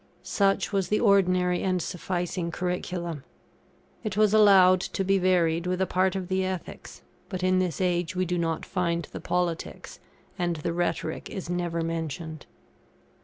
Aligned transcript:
Such 0.23 0.71
was 0.73 0.87
the 0.89 0.99
ordinary 0.99 1.61
and 1.61 1.79
sufficing 1.79 2.49
curriculum. 2.49 3.23
It 4.03 4.17
was 4.17 4.33
allowed 4.33 4.81
to 4.81 5.03
be 5.03 5.19
varied 5.19 5.67
with 5.67 5.79
a 5.79 5.85
part 5.85 6.15
of 6.15 6.27
the 6.27 6.43
Ethics; 6.43 7.03
but 7.29 7.43
in 7.43 7.59
this 7.59 7.79
age 7.79 8.15
we 8.15 8.25
do 8.25 8.39
not 8.39 8.65
find 8.65 9.07
the 9.11 9.21
Politics; 9.21 9.99
and 10.39 10.55
the 10.55 10.73
Rhetoric 10.73 11.29
is 11.29 11.51
never 11.51 11.81
mentioned. 11.83 12.47